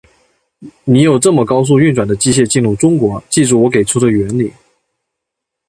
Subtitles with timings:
[0.85, 4.51] 你有这么高速运转的机械进入中国，记住我给出的原理。